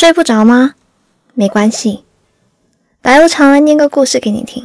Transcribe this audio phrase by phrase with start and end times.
[0.00, 0.76] 睡不着吗？
[1.34, 2.04] 没关系，
[3.02, 4.64] 白无常来念个故事给你听。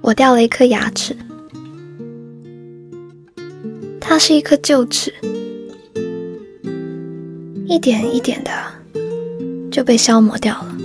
[0.00, 1.16] 我掉了一颗牙齿，
[4.00, 5.14] 它是一颗旧齿，
[7.68, 8.50] 一点一点的
[9.70, 10.76] 就被消磨掉了。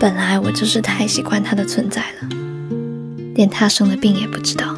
[0.00, 2.28] 本来我就是太习惯它的存在了，
[3.34, 4.74] 连它生了病也不知道。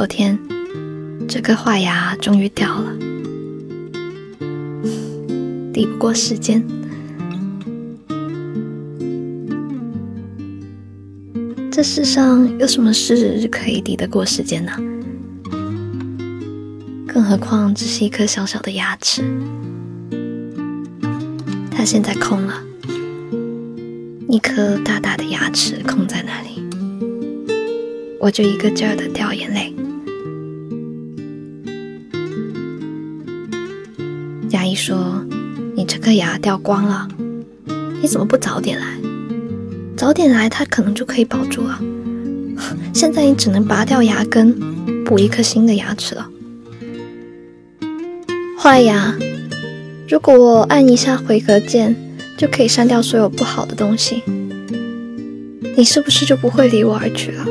[0.00, 0.38] 昨天，
[1.28, 2.96] 这颗坏牙终于掉了，
[5.74, 6.66] 抵不过时间。
[11.70, 14.72] 这世上有什么事可以抵得过时间呢？
[17.06, 19.22] 更何况只是一颗小小的牙齿，
[21.70, 22.54] 它现在空了，
[24.30, 26.64] 一颗大大的牙齿空在那里，
[28.18, 29.74] 我就一个劲儿的掉眼泪。
[36.00, 37.06] 颗牙掉光了，
[38.00, 38.86] 你怎么不早点来？”
[39.96, 41.78] 早点来，它可能就可以保住了。
[42.94, 46.28] 现在你只能拔掉牙根，补一颗新的牙齿了。
[48.58, 49.14] 坏牙，
[50.08, 51.94] 如果我按一下回合键，
[52.38, 54.22] 就可以删掉所有不好的东西，
[55.76, 57.46] 你是不是就不会离我而去了？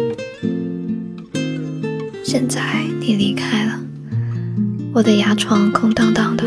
[2.23, 2.61] 现在
[3.00, 3.80] 你离开了，
[4.94, 6.44] 我的牙床空荡荡的，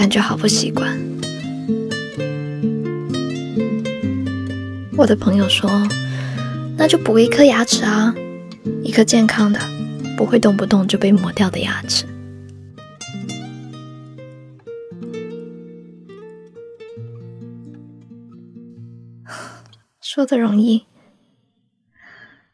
[0.00, 0.98] 感觉好不习惯。
[4.96, 5.70] 我的朋友说
[6.74, 8.14] ：“那就补一颗牙齿啊，
[8.82, 9.60] 一颗健康的，
[10.16, 12.06] 不会动不动就被磨掉的牙齿。
[20.00, 20.86] ”说的容易，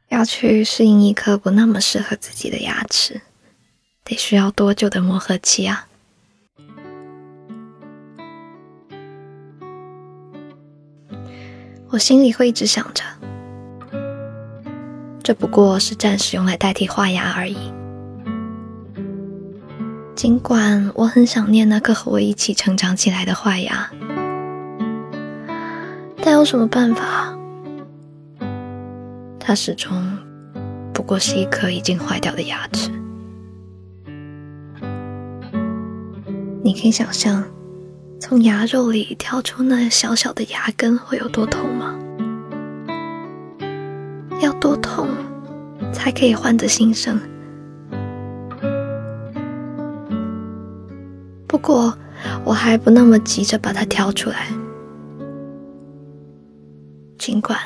[0.09, 3.21] 要去适应一颗不那么适合自己的牙齿，
[4.03, 5.87] 得需要多久的磨合期啊？
[11.97, 13.03] 我心里会一直想着，
[15.23, 17.57] 这不过是暂时用来代替画牙而已。
[20.15, 23.91] 尽管我很想念那颗和我一起成长起来的坏牙，
[26.21, 27.35] 但有什么办法？
[29.41, 30.19] 它始终
[30.93, 32.91] 不过是一颗已经坏掉的牙齿。
[36.63, 37.43] 你可以想象。
[38.19, 41.95] 从牙肉里挑出那小小的牙根会有多痛吗？
[44.41, 45.09] 要多痛
[45.93, 47.21] 才可以换得新生？
[51.47, 51.97] 不过
[52.45, 54.49] 我还不那么急着把它挑出来，
[57.19, 57.59] 尽管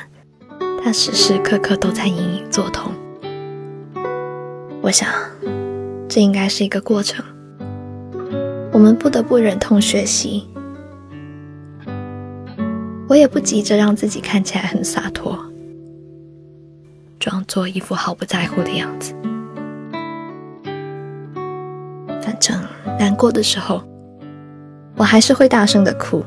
[0.83, 2.91] 它时时刻刻都在隐隐作痛。
[4.81, 5.09] 我想，
[6.07, 7.23] 这应该是一个过程。
[8.73, 10.47] 我们不得不忍痛学习，
[13.07, 15.37] 我也不急着让自己看起来很洒脱，
[17.19, 19.13] 装作一副毫不在乎的样子。
[22.21, 22.57] 反正
[22.97, 23.83] 难过的时候，
[24.95, 26.23] 我还是会大声的哭。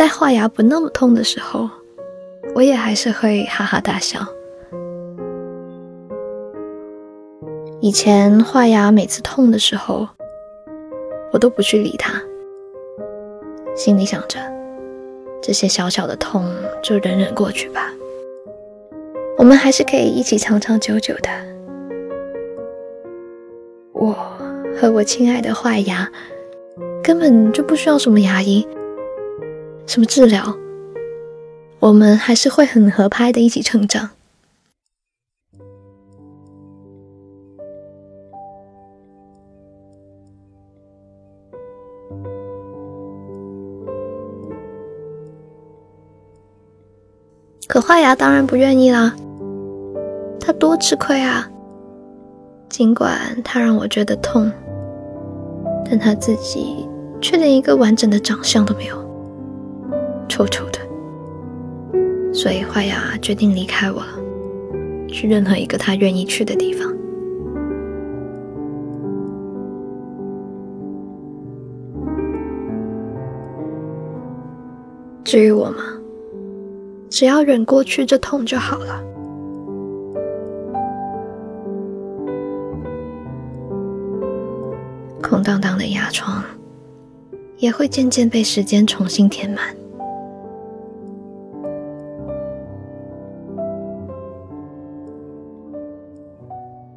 [0.00, 1.68] 在画牙不那么痛的时候，
[2.54, 4.18] 我也还是会哈哈大笑。
[7.82, 10.08] 以前画牙每次痛的时候，
[11.34, 12.18] 我都不去理它，
[13.76, 14.38] 心里想着
[15.42, 16.50] 这些小小的痛
[16.82, 17.92] 就忍忍过去吧。
[19.36, 21.28] 我们还是可以一起长长久久的。
[23.92, 24.16] 我
[24.80, 26.10] 和我亲爱的坏牙
[27.04, 28.66] 根本就不需要什么牙医。
[29.90, 30.56] 什么治疗？
[31.80, 34.10] 我们还是会很合拍的，一起成长。
[47.66, 49.12] 可坏牙当然不愿意啦，
[50.38, 51.50] 他多吃亏啊！
[52.68, 54.52] 尽管他让我觉得痛，
[55.84, 56.88] 但他自己
[57.20, 59.09] 却连一个完整的长相都没有。
[60.40, 66.90] 臭臭的，所以坏牙决定离开我了，去任何一个他愿意去的地方。
[75.24, 75.82] 至于我嘛，
[77.10, 79.04] 只要忍过去这痛就好了。
[85.22, 86.42] 空荡荡的牙床，
[87.58, 89.62] 也会渐渐被时间重新填满。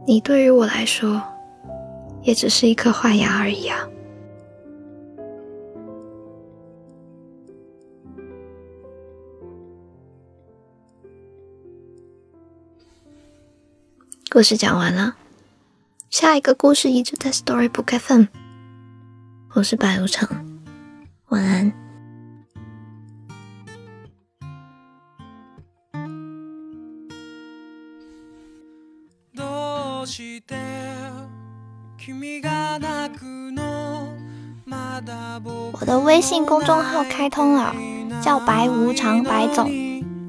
[0.06, 1.22] 你对于我来说，
[2.24, 3.88] 也只是一颗坏牙而已啊。
[14.30, 15.16] 故事讲完了，
[16.10, 18.26] 下一个故事一直在 Storybook FM。
[19.54, 20.28] 我是白无常，
[21.30, 21.83] 晚安。
[35.73, 37.73] 我的微信公众号开通了，
[38.23, 39.69] 叫白无常白总，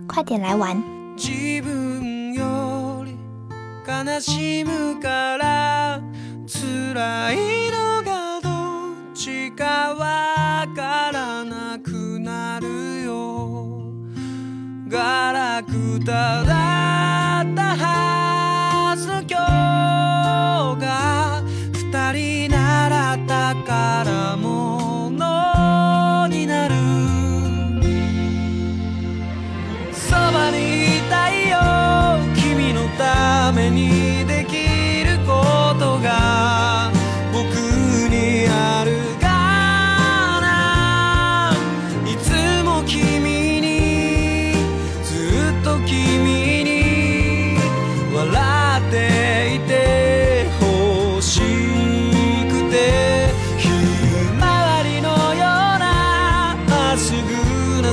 [0.07, 0.77] 快点来玩。
[3.87, 5.99] 悲しむから
[6.47, 7.37] 辛い
[7.71, 13.91] のがどっちかわからなくなるよ
[14.87, 17.75] ガラクタだった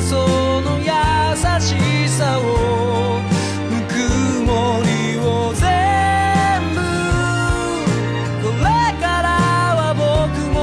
[0.10, 0.86] その優
[1.60, 2.42] しさを
[3.70, 3.92] ぬく
[4.44, 5.64] もりを全
[6.74, 6.78] 部。
[8.44, 8.64] これ
[9.00, 9.28] から
[9.78, 10.04] は僕
[10.52, 10.60] も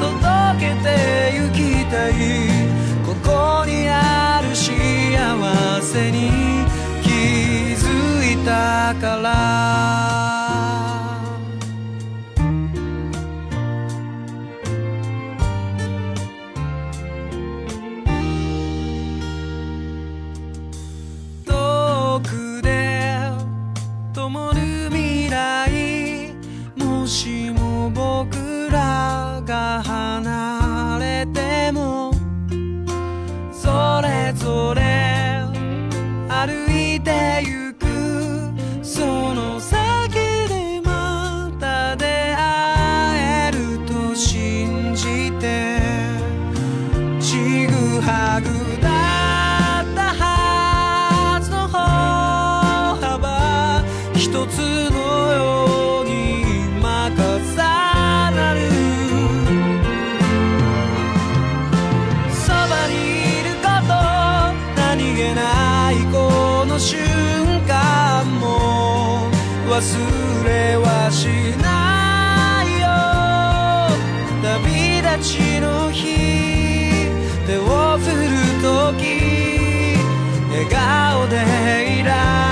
[0.00, 0.84] 届けて
[1.36, 1.56] ゆき
[1.90, 2.12] たい。
[3.04, 3.94] ここにあ
[4.42, 4.64] る幸
[5.82, 6.16] せに
[7.02, 7.08] 気
[7.74, 7.84] づ
[8.32, 10.05] いたから。
[27.06, 29.05] もしも僕ら
[65.14, 66.98] げないこの瞬
[67.66, 69.30] 間も
[69.68, 71.26] 忘れはし
[71.62, 72.86] ないよ。
[74.42, 76.06] 旅立ちの日
[77.46, 79.02] 手を振るとき
[80.50, 81.34] 笑顔で
[82.00, 82.45] いられ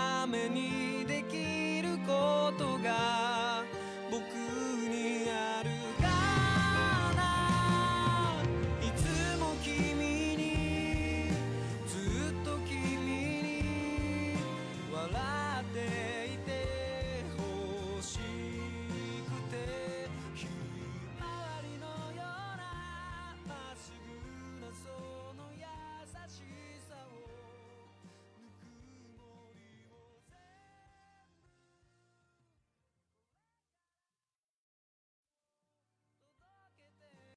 [0.00, 3.62] ためにできることが